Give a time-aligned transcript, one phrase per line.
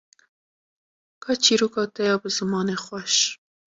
[1.23, 3.15] ka çîroka te ya bi zimanê xweş